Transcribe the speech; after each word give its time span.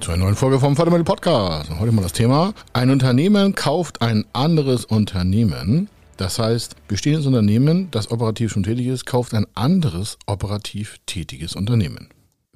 zu 0.00 0.12
einer 0.12 0.24
neuen 0.24 0.36
Folge 0.36 0.58
vom 0.58 0.76
Fördermittel 0.76 1.04
Podcast. 1.04 1.70
Heute 1.78 1.92
mal 1.92 2.00
das 2.00 2.14
Thema: 2.14 2.54
Ein 2.72 2.90
Unternehmen 2.90 3.54
kauft 3.54 4.00
ein 4.00 4.24
anderes 4.32 4.86
Unternehmen. 4.86 5.90
Das 6.16 6.38
heißt, 6.38 6.76
bestehendes 6.88 7.26
Unternehmen, 7.26 7.90
das 7.90 8.10
operativ 8.10 8.52
schon 8.52 8.62
tätig 8.62 8.86
ist, 8.86 9.04
kauft 9.04 9.34
ein 9.34 9.46
anderes 9.54 10.18
operativ 10.26 10.98
tätiges 11.04 11.54
Unternehmen. 11.54 12.08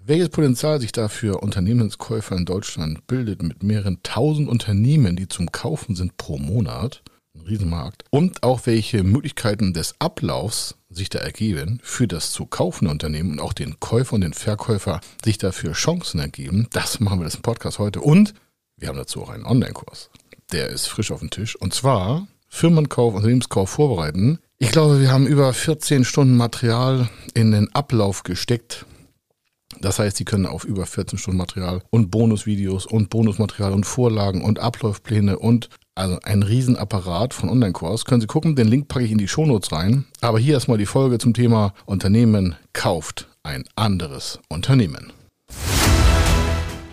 Welches 0.02 0.30
Potenzial 0.30 0.80
sich 0.80 0.92
dafür 0.92 1.42
Unternehmenskäufer 1.42 2.36
in 2.36 2.46
Deutschland 2.46 3.06
bildet 3.06 3.42
mit 3.42 3.62
mehreren 3.62 3.98
tausend 4.02 4.48
Unternehmen, 4.48 5.16
die 5.16 5.28
zum 5.28 5.52
Kaufen 5.52 5.96
sind 5.96 6.16
pro 6.16 6.38
Monat, 6.38 7.02
ein 7.34 7.42
Riesenmarkt, 7.42 8.04
und 8.10 8.42
auch 8.42 8.66
welche 8.66 9.02
Möglichkeiten 9.02 9.72
des 9.72 9.94
Ablaufs 9.98 10.76
sich 10.88 11.08
da 11.08 11.18
ergeben 11.18 11.80
für 11.82 12.06
das 12.06 12.32
zu 12.32 12.46
kaufende 12.46 12.90
Unternehmen 12.90 13.32
und 13.32 13.40
auch 13.40 13.52
den 13.52 13.80
Käufer 13.80 14.14
und 14.14 14.20
den 14.20 14.32
Verkäufer 14.32 15.00
sich 15.24 15.38
dafür 15.38 15.72
Chancen 15.72 16.20
ergeben, 16.20 16.68
das 16.70 17.00
machen 17.00 17.20
wir 17.20 17.24
das 17.24 17.34
im 17.34 17.42
Podcast 17.42 17.78
heute. 17.78 18.00
Und 18.00 18.34
wir 18.76 18.88
haben 18.88 18.96
dazu 18.96 19.22
auch 19.22 19.30
einen 19.30 19.46
Online-Kurs. 19.46 20.10
Der 20.52 20.68
ist 20.68 20.86
frisch 20.86 21.10
auf 21.10 21.20
dem 21.20 21.30
Tisch. 21.30 21.56
Und 21.56 21.74
zwar 21.74 22.26
Firmenkauf, 22.48 23.14
Unternehmenskauf 23.14 23.70
vorbereiten. 23.70 24.38
Ich 24.58 24.70
glaube, 24.70 25.00
wir 25.00 25.10
haben 25.10 25.26
über 25.26 25.52
14 25.52 26.04
Stunden 26.04 26.36
Material 26.36 27.08
in 27.34 27.50
den 27.50 27.74
Ablauf 27.74 28.22
gesteckt. 28.22 28.86
Das 29.80 29.98
heißt, 29.98 30.16
Sie 30.16 30.24
können 30.24 30.46
auf 30.46 30.64
über 30.64 30.86
14 30.86 31.18
Stunden 31.18 31.38
Material 31.38 31.82
und 31.90 32.10
Bonusvideos 32.10 32.86
und 32.86 33.10
Bonusmaterial 33.10 33.72
und 33.72 33.84
Vorlagen 33.84 34.42
und 34.42 34.60
Ablaufpläne 34.60 35.38
und 35.38 35.68
also 35.94 36.18
ein 36.22 36.42
Riesenapparat 36.42 37.34
von 37.34 37.48
Online-Kurs. 37.48 38.04
Können 38.04 38.20
Sie 38.20 38.26
gucken, 38.26 38.56
den 38.56 38.68
Link 38.68 38.88
packe 38.88 39.04
ich 39.04 39.12
in 39.12 39.18
die 39.18 39.28
Shownotes 39.28 39.72
rein. 39.72 40.04
Aber 40.20 40.38
hier 40.38 40.54
erstmal 40.54 40.78
die 40.78 40.86
Folge 40.86 41.18
zum 41.18 41.34
Thema 41.34 41.72
Unternehmen 41.86 42.56
kauft 42.72 43.28
ein 43.42 43.64
anderes 43.76 44.40
Unternehmen. 44.48 45.12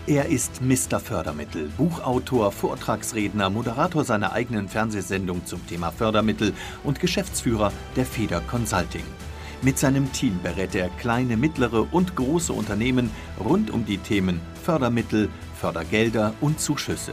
Er 0.06 0.26
ist 0.26 0.60
Mr. 0.60 0.98
Fördermittel, 0.98 1.70
Buchautor, 1.76 2.50
Vortragsredner, 2.50 3.50
Moderator 3.50 4.04
seiner 4.04 4.32
eigenen 4.32 4.68
Fernsehsendung 4.68 5.46
zum 5.46 5.64
Thema 5.66 5.92
Fördermittel 5.92 6.52
und 6.82 6.98
Geschäftsführer 6.98 7.72
der 7.94 8.04
Feder 8.04 8.40
Consulting. 8.40 9.04
Mit 9.62 9.78
seinem 9.78 10.12
Team 10.12 10.40
berät 10.42 10.74
er 10.74 10.88
kleine, 10.88 11.36
mittlere 11.36 11.86
und 11.92 12.16
große 12.16 12.52
Unternehmen 12.52 13.10
rund 13.38 13.70
um 13.70 13.86
die 13.86 13.98
Themen 13.98 14.40
Fördermittel, 14.64 15.28
Fördergelder 15.54 16.34
und 16.40 16.58
Zuschüsse. 16.60 17.12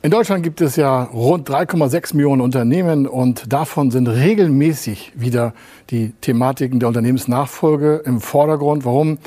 In 0.00 0.12
Deutschland 0.12 0.44
gibt 0.44 0.60
es 0.60 0.76
ja 0.76 1.02
rund 1.02 1.50
3,6 1.50 2.14
Millionen 2.14 2.40
Unternehmen 2.40 3.08
und 3.08 3.52
davon 3.52 3.90
sind 3.90 4.06
regelmäßig 4.06 5.12
wieder 5.16 5.54
die 5.90 6.12
Thematiken 6.20 6.78
der 6.78 6.86
Unternehmensnachfolge 6.86 8.02
im 8.04 8.20
Vordergrund. 8.20 8.84
Warum? 8.84 9.18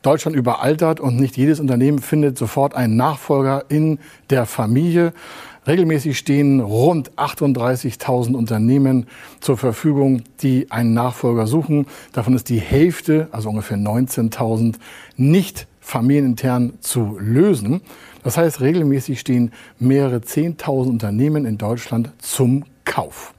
Deutschland 0.00 0.34
überaltert 0.34 0.98
und 0.98 1.20
nicht 1.20 1.36
jedes 1.36 1.60
Unternehmen 1.60 1.98
findet 1.98 2.38
sofort 2.38 2.74
einen 2.74 2.96
Nachfolger 2.96 3.64
in 3.68 3.98
der 4.30 4.46
Familie. 4.46 5.12
Regelmäßig 5.66 6.16
stehen 6.16 6.60
rund 6.60 7.12
38.000 7.12 8.34
Unternehmen 8.34 9.06
zur 9.40 9.58
Verfügung, 9.58 10.22
die 10.40 10.70
einen 10.70 10.94
Nachfolger 10.94 11.46
suchen. 11.46 11.86
Davon 12.12 12.34
ist 12.34 12.48
die 12.48 12.60
Hälfte, 12.60 13.28
also 13.30 13.50
ungefähr 13.50 13.76
19.000, 13.76 14.76
nicht 15.18 15.66
familienintern 15.84 16.78
zu 16.80 17.18
lösen. 17.20 17.82
Das 18.22 18.38
heißt, 18.38 18.62
regelmäßig 18.62 19.20
stehen 19.20 19.52
mehrere 19.78 20.16
10.000 20.16 20.88
Unternehmen 20.88 21.44
in 21.44 21.58
Deutschland 21.58 22.10
zum 22.18 22.64
Kauf. 22.86 23.34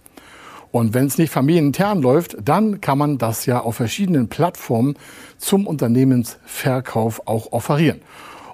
Und 0.72 0.94
wenn 0.94 1.08
es 1.08 1.18
nicht 1.18 1.32
familienintern 1.32 2.02
läuft, 2.02 2.38
dann 2.44 2.82
kann 2.82 2.98
man 2.98 3.18
das 3.18 3.46
ja 3.48 3.62
auf 3.62 3.78
verschiedenen 3.78 4.28
Plattformen 4.28 4.96
zum 5.38 5.66
Unternehmensverkauf 5.66 7.28
auch 7.28 7.52
offerieren. 7.52 8.02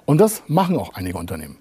Und 0.06 0.18
das 0.18 0.42
machen 0.46 0.76
auch 0.76 0.94
einige 0.94 1.18
Unternehmen. 1.18 1.58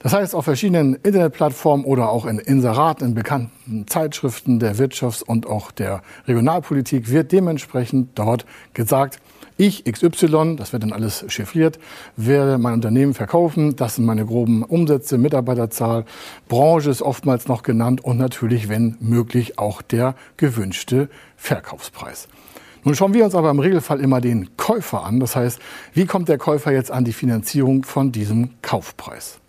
Das 0.00 0.12
heißt, 0.12 0.34
auf 0.34 0.44
verschiedenen 0.44 0.94
Internetplattformen 0.94 1.84
oder 1.84 2.10
auch 2.10 2.26
in 2.26 2.38
Inseraten 2.38 3.08
in 3.08 3.14
bekannten 3.14 3.86
Zeitschriften 3.88 4.60
der 4.60 4.76
Wirtschafts- 4.76 5.24
und 5.24 5.46
auch 5.46 5.72
der 5.72 6.02
Regionalpolitik 6.28 7.10
wird 7.10 7.32
dementsprechend 7.32 8.16
dort 8.16 8.46
gesagt, 8.74 9.18
ich, 9.56 9.84
XY, 9.84 10.56
das 10.56 10.72
wird 10.72 10.82
dann 10.82 10.92
alles 10.92 11.24
chiffriert, 11.28 11.78
werde 12.16 12.58
mein 12.58 12.74
Unternehmen 12.74 13.14
verkaufen. 13.14 13.74
Das 13.76 13.96
sind 13.96 14.04
meine 14.04 14.26
groben 14.26 14.62
Umsätze, 14.62 15.16
Mitarbeiterzahl, 15.18 16.04
Branche 16.48 16.90
ist 16.90 17.02
oftmals 17.02 17.48
noch 17.48 17.62
genannt 17.62 18.04
und 18.04 18.18
natürlich, 18.18 18.68
wenn 18.68 18.96
möglich, 19.00 19.58
auch 19.58 19.82
der 19.82 20.14
gewünschte 20.36 21.08
Verkaufspreis. 21.36 22.28
Nun 22.84 22.94
schauen 22.94 23.14
wir 23.14 23.24
uns 23.24 23.34
aber 23.34 23.50
im 23.50 23.58
Regelfall 23.58 24.00
immer 24.00 24.20
den 24.20 24.56
Käufer 24.56 25.04
an. 25.04 25.18
Das 25.18 25.34
heißt, 25.34 25.58
wie 25.92 26.06
kommt 26.06 26.28
der 26.28 26.38
Käufer 26.38 26.70
jetzt 26.70 26.92
an 26.92 27.04
die 27.04 27.12
Finanzierung 27.12 27.82
von 27.82 28.12
diesem 28.12 28.50
Kaufpreis? 28.62 29.40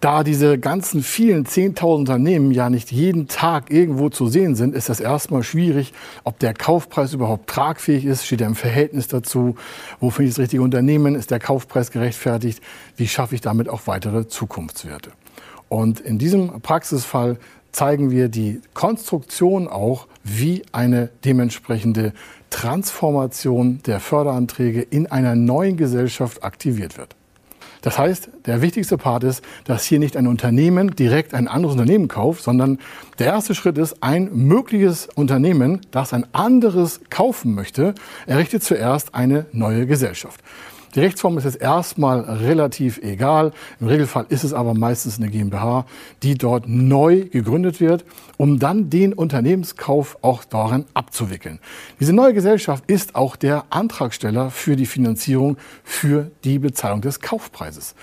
Da 0.00 0.24
diese 0.24 0.58
ganzen 0.58 1.02
vielen 1.02 1.46
10.000 1.46 1.94
Unternehmen 1.94 2.50
ja 2.50 2.68
nicht 2.68 2.92
jeden 2.92 3.28
Tag 3.28 3.70
irgendwo 3.70 4.10
zu 4.10 4.28
sehen 4.28 4.54
sind, 4.54 4.74
ist 4.74 4.90
das 4.90 5.00
erstmal 5.00 5.42
schwierig, 5.42 5.94
ob 6.22 6.38
der 6.38 6.52
Kaufpreis 6.52 7.14
überhaupt 7.14 7.48
tragfähig 7.48 8.04
ist, 8.04 8.26
steht 8.26 8.42
er 8.42 8.46
im 8.46 8.56
Verhältnis 8.56 9.08
dazu, 9.08 9.56
wo 9.98 10.10
finde 10.10 10.28
ich 10.28 10.34
das 10.34 10.42
richtige 10.42 10.62
Unternehmen, 10.62 11.14
ist 11.14 11.30
der 11.30 11.38
Kaufpreis 11.38 11.90
gerechtfertigt, 11.90 12.62
wie 12.96 13.08
schaffe 13.08 13.34
ich 13.34 13.40
damit 13.40 13.70
auch 13.70 13.86
weitere 13.86 14.28
Zukunftswerte. 14.28 15.12
Und 15.70 16.00
in 16.00 16.18
diesem 16.18 16.60
Praxisfall 16.60 17.38
zeigen 17.72 18.10
wir 18.10 18.28
die 18.28 18.60
Konstruktion 18.74 19.66
auch, 19.66 20.06
wie 20.22 20.62
eine 20.72 21.10
dementsprechende 21.24 22.12
Transformation 22.50 23.80
der 23.86 24.00
Förderanträge 24.00 24.82
in 24.82 25.06
einer 25.06 25.34
neuen 25.34 25.76
Gesellschaft 25.76 26.44
aktiviert 26.44 26.98
wird. 26.98 27.16
Das 27.86 28.00
heißt, 28.00 28.30
der 28.46 28.62
wichtigste 28.62 28.98
Part 28.98 29.22
ist, 29.22 29.44
dass 29.62 29.84
hier 29.84 30.00
nicht 30.00 30.16
ein 30.16 30.26
Unternehmen 30.26 30.96
direkt 30.96 31.34
ein 31.34 31.46
anderes 31.46 31.74
Unternehmen 31.76 32.08
kauft, 32.08 32.42
sondern 32.42 32.80
der 33.20 33.28
erste 33.28 33.54
Schritt 33.54 33.78
ist, 33.78 34.02
ein 34.02 34.28
mögliches 34.32 35.08
Unternehmen, 35.14 35.80
das 35.92 36.12
ein 36.12 36.26
anderes 36.34 37.00
kaufen 37.10 37.54
möchte, 37.54 37.94
errichtet 38.26 38.64
zuerst 38.64 39.14
eine 39.14 39.46
neue 39.52 39.86
Gesellschaft. 39.86 40.40
Die 40.96 41.00
Rechtsform 41.00 41.36
ist 41.36 41.44
jetzt 41.44 41.60
erstmal 41.60 42.20
relativ 42.20 42.96
egal. 43.02 43.52
Im 43.80 43.88
Regelfall 43.88 44.24
ist 44.30 44.44
es 44.44 44.54
aber 44.54 44.72
meistens 44.72 45.18
eine 45.18 45.28
GmbH, 45.28 45.84
die 46.22 46.36
dort 46.36 46.66
neu 46.66 47.26
gegründet 47.26 47.80
wird, 47.82 48.06
um 48.38 48.58
dann 48.58 48.88
den 48.88 49.12
Unternehmenskauf 49.12 50.16
auch 50.22 50.44
darin 50.44 50.86
abzuwickeln. 50.94 51.58
Diese 52.00 52.14
neue 52.14 52.32
Gesellschaft 52.32 52.84
ist 52.86 53.14
auch 53.14 53.36
der 53.36 53.66
Antragsteller 53.68 54.50
für 54.50 54.74
die 54.74 54.86
Finanzierung 54.86 55.58
für 55.84 56.30
die 56.44 56.58
Bezahlung 56.58 57.02
des 57.02 57.20
Kaufpreises. 57.20 57.94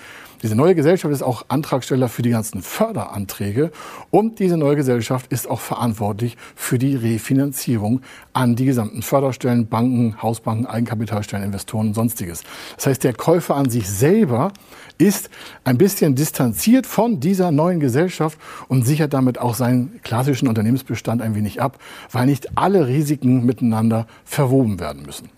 Diese 0.42 0.54
neue 0.54 0.74
Gesellschaft 0.74 1.12
ist 1.12 1.22
auch 1.22 1.46
Antragsteller 1.48 2.08
für 2.08 2.22
die 2.22 2.30
ganzen 2.30 2.62
Förderanträge 2.62 3.70
und 4.10 4.38
diese 4.38 4.56
neue 4.56 4.76
Gesellschaft 4.76 5.32
ist 5.32 5.48
auch 5.48 5.60
verantwortlich 5.60 6.36
für 6.54 6.78
die 6.78 6.96
Refinanzierung 6.96 8.02
an 8.32 8.56
die 8.56 8.64
gesamten 8.66 9.02
Förderstellen, 9.02 9.68
Banken, 9.68 10.20
Hausbanken, 10.22 10.66
Eigenkapitalstellen, 10.66 11.46
Investoren 11.46 11.88
und 11.88 11.94
sonstiges. 11.94 12.42
Das 12.76 12.86
heißt, 12.86 13.04
der 13.04 13.14
Käufer 13.14 13.56
an 13.56 13.70
sich 13.70 13.88
selber 13.88 14.52
ist 14.98 15.30
ein 15.64 15.78
bisschen 15.78 16.14
distanziert 16.14 16.86
von 16.86 17.20
dieser 17.20 17.50
neuen 17.50 17.80
Gesellschaft 17.80 18.38
und 18.68 18.84
sichert 18.84 19.12
damit 19.12 19.38
auch 19.38 19.54
seinen 19.54 20.00
klassischen 20.02 20.48
Unternehmensbestand 20.48 21.22
ein 21.22 21.34
wenig 21.34 21.60
ab, 21.60 21.78
weil 22.12 22.26
nicht 22.26 22.56
alle 22.56 22.86
Risiken 22.86 23.44
miteinander 23.44 24.06
verwoben 24.24 24.78
werden 24.78 25.02
müssen. 25.04 25.30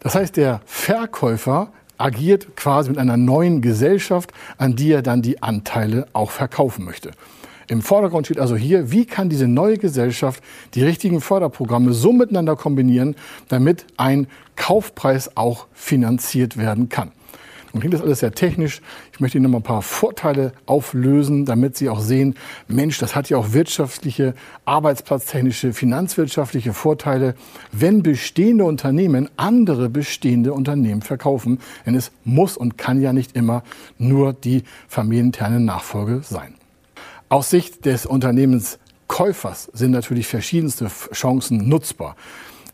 Das 0.00 0.14
heißt, 0.14 0.36
der 0.36 0.60
Verkäufer 0.64 1.72
agiert 2.02 2.56
quasi 2.56 2.90
mit 2.90 2.98
einer 2.98 3.16
neuen 3.16 3.62
Gesellschaft, 3.62 4.32
an 4.58 4.76
die 4.76 4.90
er 4.90 5.02
dann 5.02 5.22
die 5.22 5.42
Anteile 5.42 6.06
auch 6.12 6.30
verkaufen 6.30 6.84
möchte. 6.84 7.12
Im 7.68 7.80
Vordergrund 7.80 8.26
steht 8.26 8.40
also 8.40 8.56
hier, 8.56 8.90
wie 8.90 9.06
kann 9.06 9.28
diese 9.28 9.48
neue 9.48 9.78
Gesellschaft 9.78 10.42
die 10.74 10.82
richtigen 10.82 11.20
Förderprogramme 11.20 11.92
so 11.92 12.12
miteinander 12.12 12.56
kombinieren, 12.56 13.14
damit 13.48 13.86
ein 13.96 14.26
Kaufpreis 14.56 15.36
auch 15.36 15.68
finanziert 15.72 16.56
werden 16.56 16.88
kann. 16.88 17.12
Nun 17.72 17.80
klingt 17.80 17.94
das 17.94 18.02
alles 18.02 18.20
sehr 18.20 18.32
technisch. 18.32 18.82
Ich 19.12 19.20
möchte 19.20 19.38
Ihnen 19.38 19.44
noch 19.44 19.50
mal 19.50 19.58
ein 19.58 19.62
paar 19.62 19.82
Vorteile 19.82 20.52
auflösen, 20.66 21.46
damit 21.46 21.76
Sie 21.76 21.88
auch 21.88 22.00
sehen, 22.00 22.34
Mensch, 22.68 22.98
das 22.98 23.16
hat 23.16 23.30
ja 23.30 23.38
auch 23.38 23.52
wirtschaftliche, 23.52 24.34
arbeitsplatztechnische, 24.66 25.72
finanzwirtschaftliche 25.72 26.74
Vorteile, 26.74 27.34
wenn 27.72 28.02
bestehende 28.02 28.64
Unternehmen 28.64 29.30
andere 29.36 29.88
bestehende 29.88 30.52
Unternehmen 30.52 31.02
verkaufen. 31.02 31.60
Denn 31.86 31.94
es 31.94 32.12
muss 32.24 32.56
und 32.56 32.76
kann 32.76 33.00
ja 33.00 33.12
nicht 33.12 33.34
immer 33.36 33.62
nur 33.98 34.34
die 34.34 34.64
familieninterne 34.88 35.60
Nachfolge 35.60 36.20
sein. 36.22 36.54
Aus 37.30 37.48
Sicht 37.48 37.86
des 37.86 38.04
Unternehmenskäufers 38.04 39.70
sind 39.72 39.92
natürlich 39.92 40.26
verschiedenste 40.26 40.88
Chancen 41.12 41.66
nutzbar. 41.68 42.16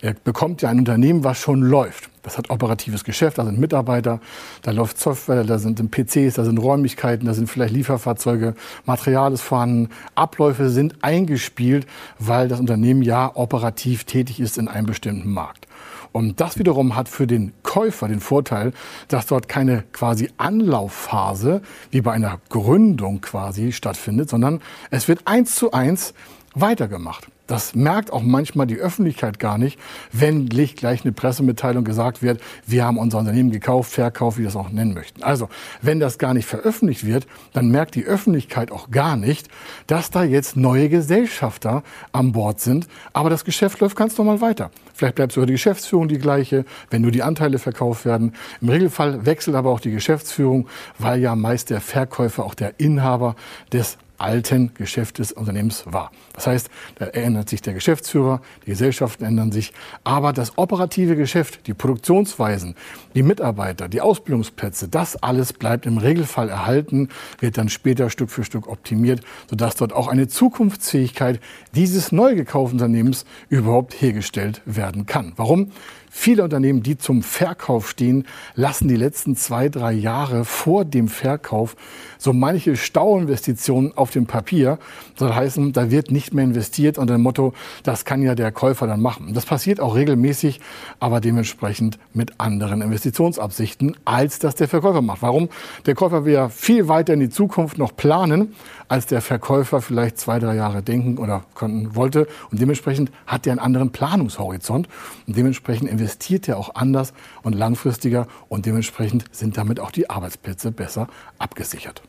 Er 0.00 0.14
bekommt 0.14 0.62
ja 0.62 0.68
ein 0.70 0.80
Unternehmen, 0.80 1.22
was 1.22 1.38
schon 1.38 1.60
läuft. 1.60 2.10
Das 2.28 2.36
hat 2.36 2.50
operatives 2.50 3.04
Geschäft, 3.04 3.38
da 3.38 3.46
sind 3.46 3.58
Mitarbeiter, 3.58 4.20
da 4.60 4.70
läuft 4.70 4.98
Software, 4.98 5.44
da 5.44 5.58
sind 5.58 5.80
PCs, 5.90 6.34
da 6.34 6.44
sind 6.44 6.58
Räumlichkeiten, 6.58 7.24
da 7.24 7.32
sind 7.32 7.48
vielleicht 7.48 7.72
Lieferfahrzeuge, 7.72 8.52
Material 8.84 9.32
ist 9.32 9.40
vorhanden, 9.40 9.88
Abläufe 10.14 10.68
sind 10.68 11.02
eingespielt, 11.02 11.86
weil 12.18 12.48
das 12.48 12.60
Unternehmen 12.60 13.00
ja 13.00 13.34
operativ 13.34 14.04
tätig 14.04 14.40
ist 14.40 14.58
in 14.58 14.68
einem 14.68 14.84
bestimmten 14.84 15.32
Markt. 15.32 15.66
Und 16.12 16.38
das 16.38 16.58
wiederum 16.58 16.96
hat 16.96 17.08
für 17.08 17.26
den 17.26 17.54
Käufer 17.62 18.08
den 18.08 18.20
Vorteil, 18.20 18.74
dass 19.08 19.24
dort 19.24 19.48
keine 19.48 19.84
quasi 19.94 20.28
Anlaufphase 20.36 21.62
wie 21.90 22.02
bei 22.02 22.12
einer 22.12 22.40
Gründung 22.50 23.22
quasi 23.22 23.72
stattfindet, 23.72 24.28
sondern 24.28 24.60
es 24.90 25.08
wird 25.08 25.20
eins 25.24 25.54
zu 25.54 25.72
eins 25.72 26.12
weitergemacht. 26.54 27.28
Das 27.48 27.74
merkt 27.74 28.12
auch 28.12 28.22
manchmal 28.22 28.66
die 28.66 28.76
Öffentlichkeit 28.76 29.38
gar 29.38 29.58
nicht, 29.58 29.80
wenn 30.12 30.48
gleich 30.48 31.02
eine 31.02 31.12
Pressemitteilung 31.12 31.82
gesagt 31.82 32.22
wird, 32.22 32.40
wir 32.66 32.84
haben 32.84 32.98
unser 32.98 33.18
Unternehmen 33.18 33.50
gekauft, 33.50 33.90
verkauft, 33.90 34.36
wie 34.36 34.42
wir 34.42 34.48
das 34.48 34.56
auch 34.56 34.68
nennen 34.70 34.92
möchten. 34.94 35.22
Also, 35.22 35.48
wenn 35.80 35.98
das 35.98 36.18
gar 36.18 36.34
nicht 36.34 36.46
veröffentlicht 36.46 37.06
wird, 37.06 37.26
dann 37.54 37.70
merkt 37.70 37.94
die 37.94 38.04
Öffentlichkeit 38.04 38.70
auch 38.70 38.90
gar 38.90 39.16
nicht, 39.16 39.48
dass 39.86 40.10
da 40.10 40.24
jetzt 40.24 40.56
neue 40.56 40.90
Gesellschafter 40.90 41.82
an 42.12 42.32
Bord 42.32 42.60
sind. 42.60 42.86
Aber 43.14 43.30
das 43.30 43.46
Geschäft 43.46 43.80
läuft 43.80 43.96
ganz 43.96 44.16
normal 44.18 44.42
weiter. 44.42 44.70
Vielleicht 44.92 45.14
bleibt 45.14 45.32
sogar 45.32 45.46
die 45.46 45.54
Geschäftsführung 45.54 46.08
die 46.08 46.18
gleiche, 46.18 46.66
wenn 46.90 47.00
nur 47.00 47.12
die 47.12 47.22
Anteile 47.22 47.58
verkauft 47.58 48.04
werden. 48.04 48.34
Im 48.60 48.68
Regelfall 48.68 49.24
wechselt 49.24 49.56
aber 49.56 49.70
auch 49.70 49.80
die 49.80 49.90
Geschäftsführung, 49.90 50.68
weil 50.98 51.20
ja 51.20 51.34
meist 51.34 51.70
der 51.70 51.80
Verkäufer 51.80 52.44
auch 52.44 52.54
der 52.54 52.78
Inhaber 52.78 53.36
des 53.72 53.96
alten 54.18 54.74
Geschäft 54.74 55.18
des 55.18 55.32
Unternehmens 55.32 55.84
war. 55.86 56.10
Das 56.34 56.46
heißt, 56.46 56.70
da 56.96 57.06
ändert 57.06 57.48
sich 57.48 57.62
der 57.62 57.74
Geschäftsführer, 57.74 58.40
die 58.66 58.70
Gesellschaften 58.70 59.24
ändern 59.24 59.52
sich, 59.52 59.72
aber 60.04 60.32
das 60.32 60.58
operative 60.58 61.16
Geschäft, 61.16 61.66
die 61.66 61.74
Produktionsweisen, 61.74 62.74
die 63.14 63.22
Mitarbeiter, 63.22 63.88
die 63.88 64.00
Ausbildungsplätze, 64.00 64.88
das 64.88 65.16
alles 65.22 65.52
bleibt 65.52 65.86
im 65.86 65.98
Regelfall 65.98 66.48
erhalten, 66.48 67.08
wird 67.38 67.58
dann 67.58 67.68
später 67.68 68.10
Stück 68.10 68.30
für 68.30 68.44
Stück 68.44 68.68
optimiert, 68.68 69.20
sodass 69.48 69.76
dort 69.76 69.92
auch 69.92 70.08
eine 70.08 70.28
Zukunftsfähigkeit 70.28 71.40
dieses 71.74 72.12
neu 72.12 72.34
gekauften 72.34 72.78
Unternehmens 72.78 73.24
überhaupt 73.48 74.00
hergestellt 74.00 74.62
werden 74.64 75.06
kann. 75.06 75.32
Warum? 75.36 75.72
Viele 76.10 76.42
Unternehmen, 76.42 76.82
die 76.82 76.98
zum 76.98 77.22
Verkauf 77.22 77.88
stehen, 77.88 78.26
lassen 78.54 78.88
die 78.88 78.96
letzten 78.96 79.36
zwei, 79.36 79.68
drei 79.68 79.92
Jahre 79.92 80.44
vor 80.44 80.84
dem 80.84 81.08
Verkauf 81.08 81.76
so 82.18 82.32
manche 82.32 82.76
Stauinvestitionen 82.76 83.96
auf 83.96 84.10
dem 84.10 84.26
Papier. 84.26 84.78
Das 85.16 85.34
heißt, 85.34 85.58
da 85.72 85.90
wird 85.90 86.10
nicht 86.10 86.34
mehr 86.34 86.44
investiert 86.44 86.98
unter 86.98 87.14
dem 87.14 87.22
Motto, 87.22 87.54
das 87.84 88.04
kann 88.04 88.22
ja 88.22 88.34
der 88.34 88.50
Käufer 88.50 88.86
dann 88.86 89.00
machen. 89.00 89.32
Das 89.34 89.46
passiert 89.46 89.80
auch 89.80 89.94
regelmäßig, 89.94 90.60
aber 90.98 91.20
dementsprechend 91.20 91.98
mit 92.12 92.40
anderen 92.40 92.82
Investitionsabsichten, 92.82 93.96
als 94.04 94.38
das 94.38 94.56
der 94.56 94.68
Verkäufer 94.68 95.02
macht. 95.02 95.22
Warum? 95.22 95.48
Der 95.86 95.94
Käufer 95.94 96.24
will 96.24 96.34
ja 96.34 96.48
viel 96.48 96.88
weiter 96.88 97.14
in 97.14 97.20
die 97.20 97.30
Zukunft 97.30 97.78
noch 97.78 97.94
planen, 97.96 98.54
als 98.88 99.06
der 99.06 99.20
Verkäufer 99.20 99.80
vielleicht 99.80 100.18
zwei, 100.18 100.38
drei 100.38 100.56
Jahre 100.56 100.82
denken 100.82 101.18
oder 101.18 101.44
konnten 101.54 101.94
wollte. 101.94 102.26
Und 102.50 102.60
dementsprechend 102.60 103.12
hat 103.26 103.46
er 103.46 103.52
einen 103.52 103.60
anderen 103.60 103.90
Planungshorizont. 103.90 104.88
Und 105.26 105.36
dementsprechend 105.36 105.88
investiert 105.88 106.07
er 106.48 106.58
auch 106.58 106.74
anders 106.74 107.12
und 107.42 107.54
langfristiger. 107.54 108.26
Und 108.48 108.66
dementsprechend 108.66 109.24
sind 109.32 109.56
damit 109.56 109.80
auch 109.80 109.90
die 109.90 110.08
Arbeitsplätze 110.08 110.70
besser 110.70 111.08
abgesichert. 111.38 112.02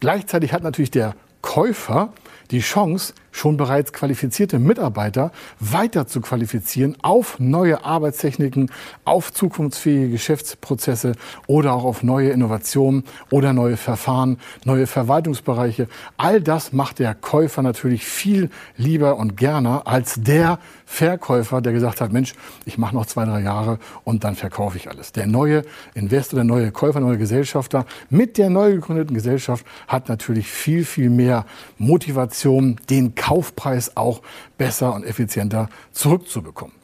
Gleichzeitig 0.00 0.52
hat 0.52 0.62
natürlich 0.62 0.90
der 0.90 1.14
Käufer 1.42 2.12
die 2.50 2.60
Chance, 2.60 3.14
schon 3.38 3.56
bereits 3.56 3.92
qualifizierte 3.92 4.58
Mitarbeiter 4.58 5.30
weiter 5.60 6.06
zu 6.06 6.20
qualifizieren 6.20 6.96
auf 7.02 7.38
neue 7.38 7.84
Arbeitstechniken, 7.84 8.70
auf 9.04 9.32
zukunftsfähige 9.32 10.10
Geschäftsprozesse 10.10 11.12
oder 11.46 11.72
auch 11.72 11.84
auf 11.84 12.02
neue 12.02 12.30
Innovationen 12.30 13.04
oder 13.30 13.52
neue 13.52 13.76
Verfahren, 13.76 14.38
neue 14.64 14.86
Verwaltungsbereiche. 14.86 15.88
All 16.16 16.40
das 16.40 16.72
macht 16.72 16.98
der 16.98 17.14
Käufer 17.14 17.62
natürlich 17.62 18.04
viel 18.04 18.50
lieber 18.76 19.16
und 19.16 19.36
gerne 19.36 19.86
als 19.86 20.16
der 20.18 20.58
Verkäufer, 20.84 21.60
der 21.60 21.74
gesagt 21.74 22.00
hat, 22.00 22.12
Mensch, 22.12 22.34
ich 22.64 22.78
mache 22.78 22.94
noch 22.94 23.04
zwei, 23.04 23.26
drei 23.26 23.40
Jahre 23.42 23.78
und 24.04 24.24
dann 24.24 24.34
verkaufe 24.34 24.78
ich 24.78 24.90
alles. 24.90 25.12
Der 25.12 25.26
neue 25.26 25.62
Investor, 25.94 26.38
der 26.38 26.44
neue 26.44 26.72
Käufer, 26.72 27.00
der 27.00 27.08
neue 27.08 27.18
Gesellschafter 27.18 27.84
mit 28.08 28.38
der 28.38 28.48
neu 28.48 28.72
gegründeten 28.72 29.14
Gesellschaft 29.14 29.66
hat 29.86 30.08
natürlich 30.08 30.48
viel, 30.48 30.84
viel 30.84 31.10
mehr 31.10 31.44
Motivation, 31.76 32.80
den 32.88 33.14
Kaufpreis 33.28 33.94
auch 33.94 34.22
besser 34.56 34.94
und 34.94 35.04
effizienter 35.04 35.68
zurückzubekommen. 35.92 36.77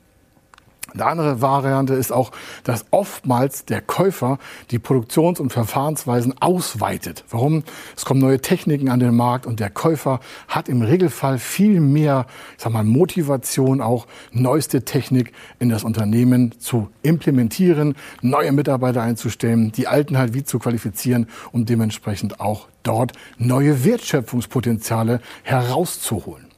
Eine 0.94 1.06
andere 1.06 1.40
Variante 1.42 1.94
ist 1.94 2.12
auch, 2.12 2.30
dass 2.62 2.84
oftmals 2.92 3.64
der 3.64 3.80
Käufer 3.80 4.38
die 4.70 4.78
Produktions- 4.78 5.40
und 5.40 5.52
Verfahrensweisen 5.52 6.40
ausweitet. 6.40 7.24
Warum? 7.30 7.64
Es 7.96 8.04
kommen 8.04 8.20
neue 8.20 8.40
Techniken 8.40 8.88
an 8.88 9.00
den 9.00 9.16
Markt 9.16 9.44
und 9.44 9.58
der 9.58 9.70
Käufer 9.70 10.20
hat 10.46 10.68
im 10.68 10.82
Regelfall 10.82 11.38
viel 11.38 11.80
mehr, 11.80 12.26
ich 12.56 12.62
sag 12.62 12.72
mal, 12.72 12.84
Motivation, 12.84 13.80
auch 13.80 14.06
neueste 14.30 14.84
Technik 14.84 15.32
in 15.58 15.68
das 15.68 15.82
Unternehmen 15.82 16.60
zu 16.60 16.88
implementieren, 17.02 17.96
neue 18.22 18.52
Mitarbeiter 18.52 19.02
einzustellen, 19.02 19.72
die 19.72 19.88
alten 19.88 20.16
halt 20.16 20.32
wie 20.32 20.44
zu 20.44 20.60
qualifizieren 20.60 21.26
und 21.50 21.70
dementsprechend 21.70 22.38
auch 22.38 22.68
dort 22.84 23.14
neue 23.36 23.84
Wertschöpfungspotenziale 23.84 25.20
herauszuholen. 25.42 26.53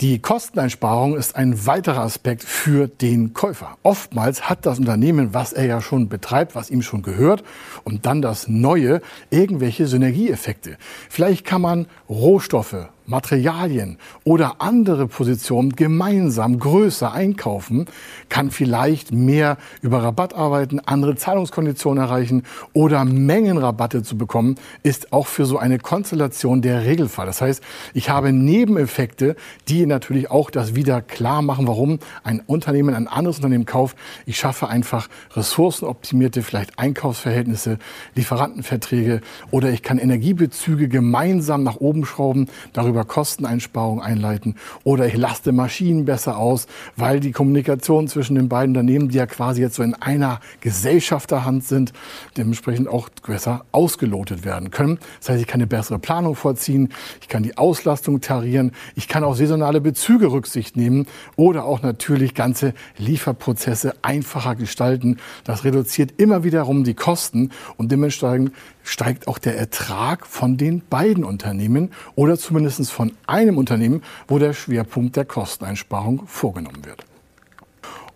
Die 0.00 0.20
Kosteneinsparung 0.20 1.16
ist 1.16 1.34
ein 1.34 1.66
weiterer 1.66 2.02
Aspekt 2.02 2.44
für 2.44 2.86
den 2.86 3.34
Käufer. 3.34 3.78
Oftmals 3.82 4.48
hat 4.48 4.64
das 4.64 4.78
Unternehmen, 4.78 5.34
was 5.34 5.52
er 5.52 5.66
ja 5.66 5.82
schon 5.82 6.08
betreibt, 6.08 6.54
was 6.54 6.70
ihm 6.70 6.82
schon 6.82 7.02
gehört, 7.02 7.42
und 7.82 8.06
dann 8.06 8.22
das 8.22 8.46
Neue 8.46 9.00
irgendwelche 9.30 9.88
Synergieeffekte. 9.88 10.76
Vielleicht 11.10 11.44
kann 11.44 11.62
man 11.62 11.86
Rohstoffe, 12.08 12.90
Materialien 13.08 13.98
oder 14.22 14.56
andere 14.60 15.08
Positionen 15.08 15.72
gemeinsam 15.72 16.58
größer 16.58 17.10
einkaufen, 17.10 17.86
kann 18.28 18.50
vielleicht 18.50 19.12
mehr 19.12 19.56
über 19.82 20.02
Rabatt 20.02 20.34
arbeiten, 20.34 20.80
andere 20.80 21.16
Zahlungskonditionen 21.16 22.02
erreichen 22.02 22.42
oder 22.74 23.04
Mengenrabatte 23.04 24.02
zu 24.02 24.16
bekommen, 24.18 24.56
ist 24.82 25.12
auch 25.12 25.26
für 25.26 25.46
so 25.46 25.58
eine 25.58 25.78
Konstellation 25.78 26.62
der 26.62 26.84
Regelfall. 26.84 27.26
Das 27.26 27.40
heißt, 27.40 27.62
ich 27.94 28.10
habe 28.10 28.32
Nebeneffekte, 28.32 29.36
die 29.68 29.86
natürlich 29.86 30.30
auch 30.30 30.50
das 30.50 30.74
wieder 30.74 31.00
klar 31.00 31.42
machen, 31.42 31.66
warum 31.66 31.98
ein 32.24 32.42
Unternehmen 32.46 32.94
ein 32.94 33.08
anderes 33.08 33.38
Unternehmen 33.38 33.66
kauft. 33.66 33.96
Ich 34.26 34.38
schaffe 34.38 34.68
einfach 34.68 35.08
ressourcenoptimierte 35.34 36.42
vielleicht 36.42 36.78
Einkaufsverhältnisse, 36.78 37.78
Lieferantenverträge 38.14 39.20
oder 39.50 39.70
ich 39.70 39.82
kann 39.82 39.98
Energiebezüge 39.98 40.88
gemeinsam 40.88 41.62
nach 41.62 41.76
oben 41.76 42.04
schrauben. 42.04 42.48
Darüber 42.72 42.97
über 42.98 43.04
Kosteneinsparungen 43.04 44.02
einleiten 44.02 44.56
oder 44.82 45.06
ich 45.06 45.16
laste 45.16 45.52
Maschinen 45.52 46.04
besser 46.04 46.36
aus, 46.36 46.66
weil 46.96 47.20
die 47.20 47.30
Kommunikation 47.30 48.08
zwischen 48.08 48.34
den 48.34 48.48
beiden 48.48 48.76
Unternehmen, 48.76 49.08
die 49.08 49.18
ja 49.18 49.26
quasi 49.26 49.60
jetzt 49.60 49.76
so 49.76 49.84
in 49.84 49.94
einer 49.94 50.40
Gesellschafterhand 50.62 51.62
sind, 51.62 51.92
dementsprechend 52.36 52.88
auch 52.88 53.08
besser 53.24 53.64
ausgelotet 53.70 54.44
werden 54.44 54.72
können. 54.72 54.98
Das 55.20 55.28
heißt, 55.28 55.40
ich 55.40 55.46
kann 55.46 55.60
eine 55.60 55.68
bessere 55.68 56.00
Planung 56.00 56.34
vorziehen, 56.34 56.88
ich 57.20 57.28
kann 57.28 57.44
die 57.44 57.56
Auslastung 57.56 58.20
tarieren, 58.20 58.72
ich 58.96 59.06
kann 59.06 59.22
auch 59.22 59.36
saisonale 59.36 59.80
Bezüge 59.80 60.32
Rücksicht 60.32 60.76
nehmen 60.76 61.06
oder 61.36 61.66
auch 61.66 61.82
natürlich 61.82 62.34
ganze 62.34 62.74
Lieferprozesse 62.96 63.94
einfacher 64.02 64.56
gestalten. 64.56 65.18
Das 65.44 65.62
reduziert 65.62 66.14
immer 66.16 66.42
wiederum 66.42 66.82
die 66.82 66.94
Kosten 66.94 67.50
und 67.76 67.92
dementsprechend 67.92 68.50
steigt 68.88 69.28
auch 69.28 69.38
der 69.38 69.58
Ertrag 69.58 70.26
von 70.26 70.56
den 70.56 70.82
beiden 70.88 71.22
Unternehmen 71.22 71.90
oder 72.14 72.38
zumindest 72.38 72.90
von 72.90 73.12
einem 73.26 73.58
Unternehmen, 73.58 74.02
wo 74.26 74.38
der 74.38 74.54
Schwerpunkt 74.54 75.16
der 75.16 75.26
Kosteneinsparung 75.26 76.26
vorgenommen 76.26 76.84
wird. 76.86 77.04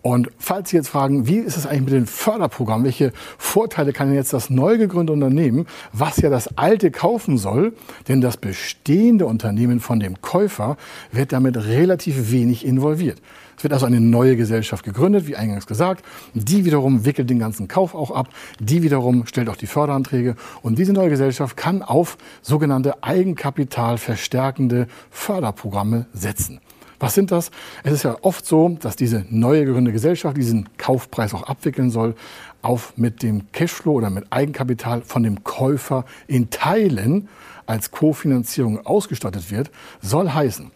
Und 0.01 0.31
falls 0.37 0.69
Sie 0.69 0.75
jetzt 0.75 0.89
fragen, 0.89 1.27
wie 1.27 1.37
ist 1.37 1.55
es 1.55 1.65
eigentlich 1.65 1.85
mit 1.85 1.93
den 1.93 2.07
Förderprogrammen? 2.07 2.83
Welche 2.83 3.13
Vorteile 3.37 3.93
kann 3.93 4.07
denn 4.07 4.17
jetzt 4.17 4.33
das 4.33 4.49
neu 4.49 4.77
gegründete 4.77 5.13
Unternehmen, 5.13 5.65
was 5.93 6.17
ja 6.17 6.29
das 6.29 6.57
alte 6.57 6.91
kaufen 6.91 7.37
soll? 7.37 7.73
Denn 8.09 8.19
das 8.19 8.35
bestehende 8.35 9.27
Unternehmen 9.27 9.79
von 9.79 10.01
dem 10.01 10.21
Käufer 10.21 10.75
wird 11.13 11.31
damit 11.31 11.55
relativ 11.55 12.31
wenig 12.31 12.65
involviert. 12.65 13.21
Es 13.63 13.65
wird 13.65 13.75
also 13.75 13.85
eine 13.85 14.01
neue 14.01 14.35
Gesellschaft 14.35 14.83
gegründet, 14.83 15.25
wie 15.25 15.37
eingangs 15.37 15.67
gesagt. 15.67 16.03
Die 16.33 16.65
wiederum 16.65 17.05
wickelt 17.05 17.29
den 17.29 17.39
ganzen 17.39 17.69
Kauf 17.69 17.95
auch 17.95 18.11
ab. 18.11 18.27
Die 18.59 18.83
wiederum 18.83 19.25
stellt 19.25 19.47
auch 19.47 19.55
die 19.55 19.67
Förderanträge. 19.67 20.35
Und 20.61 20.77
diese 20.77 20.91
neue 20.91 21.09
Gesellschaft 21.09 21.55
kann 21.55 21.81
auf 21.81 22.17
sogenannte 22.41 23.01
Eigenkapital 23.01 23.97
verstärkende 23.97 24.87
Förderprogramme 25.11 26.07
setzen. 26.11 26.59
Was 26.99 27.13
sind 27.13 27.31
das? 27.31 27.51
Es 27.83 27.93
ist 27.93 28.03
ja 28.03 28.17
oft 28.21 28.45
so, 28.45 28.75
dass 28.81 28.97
diese 28.97 29.25
neue 29.29 29.63
gegründete 29.63 29.93
Gesellschaft 29.93 30.35
diesen 30.35 30.67
Kaufpreis 30.77 31.33
auch 31.33 31.43
abwickeln 31.43 31.89
soll, 31.89 32.15
auf 32.63 32.97
mit 32.97 33.23
dem 33.23 33.49
Cashflow 33.53 33.93
oder 33.93 34.09
mit 34.09 34.25
Eigenkapital 34.29 35.03
von 35.03 35.23
dem 35.23 35.45
Käufer 35.45 36.03
in 36.27 36.49
Teilen 36.49 37.29
als 37.65 37.91
Kofinanzierung 37.91 38.85
ausgestattet 38.85 39.51
wird, 39.51 39.71
soll 40.01 40.31
heißen, 40.31 40.69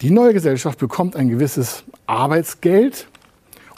die 0.00 0.10
neue 0.10 0.32
Gesellschaft 0.32 0.78
bekommt 0.78 1.16
ein 1.16 1.28
gewisses 1.28 1.84
Arbeitsgeld 2.06 3.08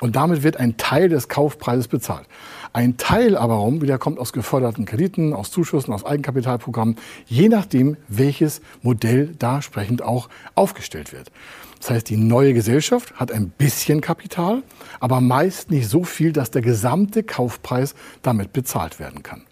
und 0.01 0.17
damit 0.17 0.43
wird 0.43 0.57
ein 0.57 0.77
Teil 0.77 1.09
des 1.09 1.29
Kaufpreises 1.29 1.89
bezahlt. 1.89 2.27
Ein 2.73 2.97
Teil 2.97 3.37
aber 3.37 3.67
wieder 3.83 3.99
kommt 3.99 4.19
aus 4.19 4.33
geförderten 4.33 4.85
Krediten, 4.85 5.33
aus 5.33 5.51
Zuschüssen, 5.51 5.93
aus 5.93 6.05
Eigenkapitalprogrammen, 6.05 6.97
je 7.27 7.49
nachdem, 7.49 7.97
welches 8.09 8.61
Modell 8.83 9.35
da 9.39 9.57
entsprechend 9.57 10.03
auch 10.03 10.29
aufgestellt 10.55 11.13
wird. 11.13 11.33
Das 11.81 11.91
heißt, 11.91 12.09
die 12.11 12.17
neue 12.17 12.55
Gesellschaft 12.55 13.15
hat 13.15 13.33
ein 13.33 13.49
bisschen 13.51 14.01
Kapital, 14.01 14.63
aber 15.01 15.21
meist 15.21 15.71
nicht 15.71 15.89
so 15.89 16.05
viel, 16.05 16.33
dass 16.33 16.51
der 16.51 16.63
gesamte 16.63 17.23
Kaufpreis 17.23 17.95
damit 18.23 18.53
bezahlt 18.53 19.01
werden 19.01 19.23
kann. 19.23 19.43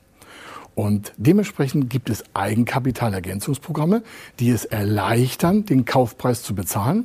Und 0.78 1.12
dementsprechend 1.16 1.90
gibt 1.90 2.08
es 2.08 2.22
Eigenkapitalergänzungsprogramme, 2.34 4.04
die 4.38 4.50
es 4.50 4.64
erleichtern, 4.64 5.64
den 5.64 5.84
Kaufpreis 5.84 6.44
zu 6.44 6.54
bezahlen. 6.54 7.04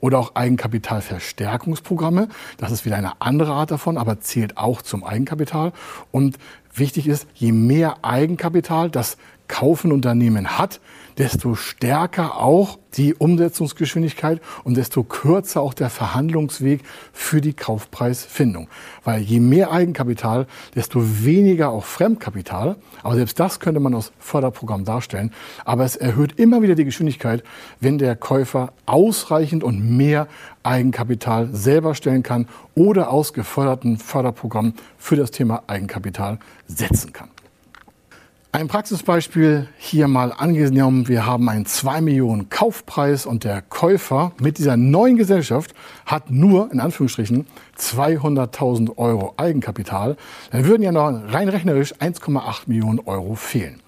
Oder 0.00 0.18
auch 0.18 0.34
Eigenkapitalverstärkungsprogramme. 0.34 2.28
Das 2.58 2.70
ist 2.70 2.84
wieder 2.84 2.96
eine 2.96 3.22
andere 3.22 3.52
Art 3.52 3.70
davon, 3.70 3.96
aber 3.96 4.20
zählt 4.20 4.58
auch 4.58 4.82
zum 4.82 5.04
Eigenkapital. 5.04 5.72
Und 6.12 6.36
wichtig 6.74 7.06
ist, 7.08 7.26
je 7.34 7.52
mehr 7.52 7.98
Eigenkapital 8.02 8.90
das 8.90 9.16
kaufende 9.48 9.94
Unternehmen 9.94 10.58
hat, 10.58 10.80
desto 11.18 11.54
stärker 11.54 12.38
auch 12.38 12.78
die 12.94 13.14
Umsetzungsgeschwindigkeit 13.14 14.40
und 14.62 14.76
desto 14.76 15.04
kürzer 15.04 15.60
auch 15.60 15.74
der 15.74 15.90
Verhandlungsweg 15.90 16.82
für 17.12 17.40
die 17.40 17.52
Kaufpreisfindung. 17.52 18.68
Weil 19.04 19.20
je 19.20 19.40
mehr 19.40 19.72
Eigenkapital, 19.72 20.46
desto 20.74 21.00
weniger 21.24 21.70
auch 21.70 21.84
Fremdkapital. 21.84 22.76
Aber 23.02 23.14
selbst 23.14 23.38
das 23.38 23.60
könnte 23.60 23.80
man 23.80 23.94
aus 23.94 24.12
Förderprogramm 24.18 24.84
darstellen. 24.84 25.32
Aber 25.64 25.84
es 25.84 25.96
erhöht 25.96 26.38
immer 26.38 26.62
wieder 26.62 26.74
die 26.74 26.84
Geschwindigkeit, 26.84 27.42
wenn 27.80 27.98
der 27.98 28.16
Käufer 28.16 28.72
ausreichend 28.86 29.62
und 29.62 29.96
mehr 29.96 30.28
Eigenkapital 30.64 31.48
selber 31.52 31.94
stellen 31.94 32.22
kann 32.22 32.48
oder 32.74 33.10
aus 33.10 33.32
geförderten 33.32 33.98
Förderprogrammen 33.98 34.74
für 34.98 35.16
das 35.16 35.30
Thema 35.30 35.62
Eigenkapital 35.66 36.38
setzen 36.66 37.12
kann. 37.12 37.28
Ein 38.54 38.68
Praxisbeispiel 38.68 39.66
hier 39.78 40.06
mal 40.06 40.32
angenommen. 40.32 41.08
Wir 41.08 41.26
haben 41.26 41.48
einen 41.48 41.66
2 41.66 42.00
Millionen 42.00 42.50
Kaufpreis 42.50 43.26
und 43.26 43.42
der 43.42 43.62
Käufer 43.62 44.30
mit 44.38 44.58
dieser 44.58 44.76
neuen 44.76 45.16
Gesellschaft 45.16 45.74
hat 46.06 46.30
nur, 46.30 46.70
in 46.70 46.78
Anführungsstrichen, 46.78 47.48
200.000 47.76 48.96
Euro 48.96 49.34
Eigenkapital. 49.38 50.16
Dann 50.52 50.66
würden 50.66 50.84
ja 50.84 50.92
noch 50.92 51.10
rein 51.32 51.48
rechnerisch 51.48 51.94
1,8 51.96 52.68
Millionen 52.68 53.00
Euro 53.00 53.34
fehlen. 53.34 53.82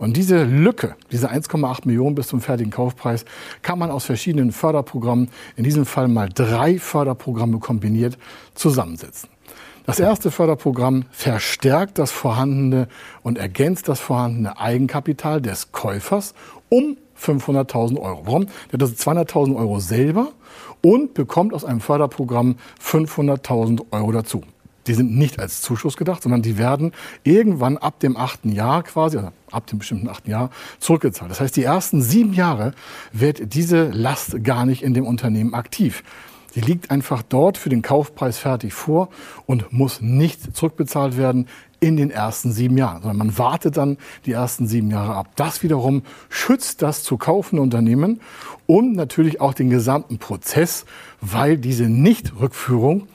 Und 0.00 0.16
diese 0.16 0.44
Lücke, 0.44 0.96
diese 1.12 1.30
1,8 1.30 1.82
Millionen 1.84 2.14
bis 2.14 2.28
zum 2.28 2.40
fertigen 2.40 2.72
Kaufpreis, 2.72 3.26
kann 3.60 3.78
man 3.78 3.90
aus 3.90 4.06
verschiedenen 4.06 4.50
Förderprogrammen, 4.50 5.28
in 5.56 5.64
diesem 5.64 5.84
Fall 5.84 6.08
mal 6.08 6.30
drei 6.34 6.78
Förderprogramme 6.78 7.58
kombiniert, 7.58 8.16
zusammensetzen. 8.54 9.28
Das 9.84 10.00
erste 10.00 10.30
Förderprogramm 10.30 11.04
verstärkt 11.10 11.98
das 11.98 12.12
vorhandene 12.12 12.88
und 13.22 13.36
ergänzt 13.36 13.88
das 13.88 14.00
vorhandene 14.00 14.58
Eigenkapital 14.58 15.42
des 15.42 15.70
Käufers 15.70 16.32
um 16.70 16.96
500.000 17.20 18.00
Euro. 18.00 18.22
Warum? 18.24 18.46
Der 18.72 18.78
hat 18.78 18.82
also 18.82 18.94
200.000 18.94 19.56
Euro 19.56 19.80
selber 19.80 20.28
und 20.80 21.12
bekommt 21.12 21.52
aus 21.52 21.66
einem 21.66 21.80
Förderprogramm 21.80 22.56
500.000 22.82 23.82
Euro 23.90 24.12
dazu. 24.12 24.42
Die 24.86 24.94
sind 24.94 25.16
nicht 25.16 25.38
als 25.38 25.60
Zuschuss 25.60 25.96
gedacht, 25.96 26.22
sondern 26.22 26.42
die 26.42 26.58
werden 26.58 26.92
irgendwann 27.22 27.76
ab 27.76 28.00
dem 28.00 28.16
achten 28.16 28.50
Jahr 28.50 28.82
quasi, 28.82 29.18
also 29.18 29.30
ab 29.50 29.66
dem 29.66 29.78
bestimmten 29.78 30.08
achten 30.08 30.30
Jahr, 30.30 30.50
zurückgezahlt. 30.78 31.30
Das 31.30 31.40
heißt, 31.40 31.56
die 31.56 31.64
ersten 31.64 32.02
sieben 32.02 32.32
Jahre 32.32 32.72
wird 33.12 33.54
diese 33.54 33.88
Last 33.90 34.42
gar 34.42 34.64
nicht 34.64 34.82
in 34.82 34.94
dem 34.94 35.06
Unternehmen 35.06 35.54
aktiv. 35.54 36.02
Sie 36.52 36.60
liegt 36.60 36.90
einfach 36.90 37.22
dort 37.22 37.58
für 37.58 37.68
den 37.68 37.82
Kaufpreis 37.82 38.38
fertig 38.38 38.72
vor 38.72 39.08
und 39.46 39.72
muss 39.72 40.00
nicht 40.00 40.56
zurückbezahlt 40.56 41.16
werden 41.16 41.46
in 41.78 41.96
den 41.96 42.10
ersten 42.10 42.52
sieben 42.52 42.76
Jahren, 42.76 43.02
sondern 43.02 43.18
man 43.18 43.38
wartet 43.38 43.76
dann 43.76 43.96
die 44.26 44.32
ersten 44.32 44.66
sieben 44.66 44.90
Jahre 44.90 45.14
ab. 45.14 45.28
Das 45.36 45.62
wiederum 45.62 46.02
schützt 46.28 46.82
das 46.82 47.02
zu 47.02 47.16
kaufende 47.16 47.62
Unternehmen 47.62 48.20
und 48.66 48.94
natürlich 48.94 49.40
auch 49.40 49.54
den 49.54 49.70
gesamten 49.70 50.18
Prozess, 50.18 50.84
weil 51.20 51.56
diese 51.56 51.84
Nichtrückführung 51.84 53.08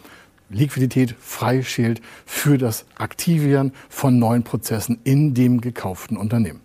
Liquidität 0.56 1.16
freischält 1.20 2.02
für 2.26 2.58
das 2.58 2.86
Aktivieren 2.96 3.74
von 3.90 4.18
neuen 4.18 4.44
Prozessen 4.44 5.00
in 5.04 5.34
dem 5.34 5.60
gekauften 5.60 6.18
Unternehmen. 6.18 6.62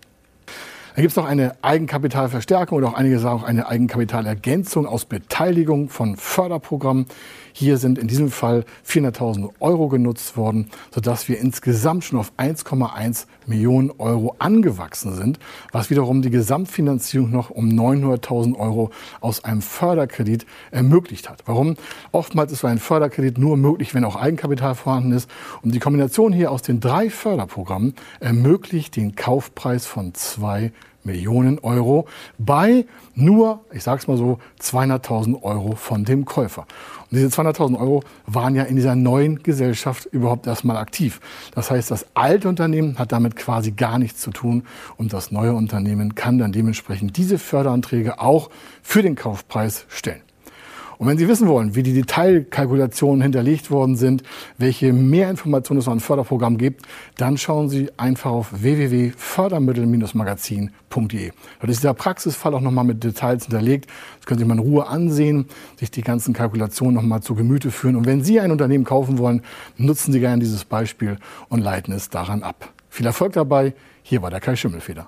Da 0.93 1.01
gibt 1.01 1.11
es 1.11 1.15
noch 1.15 1.25
eine 1.25 1.55
Eigenkapitalverstärkung 1.61 2.77
oder 2.77 2.89
auch 2.89 2.93
einige 2.95 3.17
sagen 3.17 3.39
auch 3.39 3.43
eine 3.43 3.67
Eigenkapitalergänzung 3.67 4.85
aus 4.85 5.05
Beteiligung 5.05 5.87
von 5.87 6.17
Förderprogrammen. 6.17 7.05
Hier 7.53 7.77
sind 7.77 7.97
in 7.97 8.07
diesem 8.07 8.29
Fall 8.29 8.65
400.000 8.85 9.51
Euro 9.61 9.87
genutzt 9.87 10.35
worden, 10.35 10.69
sodass 10.93 11.29
wir 11.29 11.39
insgesamt 11.39 12.03
schon 12.03 12.19
auf 12.19 12.33
1,1 12.37 13.25
Millionen 13.45 13.91
Euro 13.99 14.35
angewachsen 14.39 15.15
sind, 15.15 15.39
was 15.71 15.89
wiederum 15.89 16.21
die 16.21 16.29
Gesamtfinanzierung 16.29 17.31
noch 17.31 17.49
um 17.49 17.69
900.000 17.69 18.57
Euro 18.57 18.91
aus 19.21 19.43
einem 19.45 19.61
Förderkredit 19.61 20.45
ermöglicht 20.71 21.29
hat. 21.29 21.43
Warum? 21.45 21.75
Oftmals 22.11 22.51
ist 22.51 22.59
so 22.59 22.67
ein 22.67 22.79
Förderkredit 22.79 23.37
nur 23.37 23.55
möglich, 23.55 23.93
wenn 23.93 24.03
auch 24.03 24.17
Eigenkapital 24.17 24.75
vorhanden 24.75 25.13
ist. 25.13 25.29
Und 25.61 25.73
die 25.73 25.79
Kombination 25.79 26.33
hier 26.33 26.51
aus 26.51 26.61
den 26.61 26.81
drei 26.81 27.09
Förderprogrammen 27.09 27.95
ermöglicht 28.19 28.97
den 28.97 29.15
Kaufpreis 29.15 29.85
von 29.85 30.13
zwei 30.13 30.71
Millionen 31.03 31.59
Euro 31.59 32.07
bei 32.37 32.85
nur, 33.15 33.65
ich 33.71 33.83
sage 33.83 33.99
es 34.01 34.07
mal 34.07 34.17
so, 34.17 34.39
200.000 34.61 35.41
Euro 35.43 35.75
von 35.75 36.05
dem 36.05 36.25
Käufer. 36.25 36.61
Und 37.09 37.17
diese 37.17 37.27
200.000 37.27 37.79
Euro 37.79 38.03
waren 38.25 38.55
ja 38.55 38.63
in 38.63 38.75
dieser 38.75 38.95
neuen 38.95 39.43
Gesellschaft 39.43 40.05
überhaupt 40.05 40.47
erstmal 40.47 40.77
aktiv. 40.77 41.19
Das 41.53 41.69
heißt, 41.71 41.91
das 41.91 42.05
alte 42.13 42.47
Unternehmen 42.47 42.97
hat 42.97 43.11
damit 43.11 43.35
quasi 43.35 43.71
gar 43.71 43.99
nichts 43.99 44.21
zu 44.21 44.31
tun 44.31 44.63
und 44.97 45.13
das 45.13 45.31
neue 45.31 45.53
Unternehmen 45.53 46.15
kann 46.15 46.37
dann 46.37 46.51
dementsprechend 46.51 47.17
diese 47.17 47.37
Förderanträge 47.37 48.19
auch 48.19 48.49
für 48.81 49.01
den 49.01 49.15
Kaufpreis 49.15 49.85
stellen. 49.89 50.21
Und 51.01 51.07
wenn 51.07 51.17
Sie 51.17 51.27
wissen 51.27 51.47
wollen, 51.47 51.73
wie 51.73 51.81
die 51.81 51.93
Detailkalkulationen 51.93 53.23
hinterlegt 53.23 53.71
worden 53.71 53.95
sind, 53.95 54.21
welche 54.59 54.93
mehr 54.93 55.31
Informationen 55.31 55.79
es 55.79 55.87
an 55.87 55.99
Förderprogramm 55.99 56.59
gibt, 56.59 56.85
dann 57.17 57.39
schauen 57.39 57.69
Sie 57.69 57.89
einfach 57.97 58.29
auf 58.29 58.61
www.fördermittel-magazin.de. 58.61 61.31
Dort 61.59 61.71
ist 61.71 61.83
der 61.83 61.95
Praxisfall 61.95 62.53
auch 62.53 62.61
nochmal 62.61 62.83
mit 62.83 63.03
Details 63.03 63.45
hinterlegt. 63.45 63.89
Das 64.17 64.27
können 64.27 64.37
Sie 64.37 64.45
mal 64.45 64.53
in 64.53 64.59
Ruhe 64.59 64.85
ansehen, 64.85 65.47
sich 65.79 65.89
die 65.89 66.03
ganzen 66.03 66.35
Kalkulationen 66.35 66.93
nochmal 66.93 67.23
zu 67.23 67.33
Gemüte 67.33 67.71
führen. 67.71 67.95
Und 67.95 68.05
wenn 68.05 68.23
Sie 68.23 68.39
ein 68.39 68.51
Unternehmen 68.51 68.83
kaufen 68.83 69.17
wollen, 69.17 69.41
nutzen 69.77 70.13
Sie 70.13 70.19
gerne 70.19 70.39
dieses 70.39 70.65
Beispiel 70.65 71.17
und 71.49 71.61
leiten 71.61 71.95
es 71.95 72.11
daran 72.11 72.43
ab. 72.43 72.71
Viel 72.89 73.07
Erfolg 73.07 73.33
dabei. 73.33 73.73
Hier 74.03 74.21
war 74.21 74.29
der 74.29 74.39
Kai 74.39 74.55
Schimmelfeder. 74.55 75.07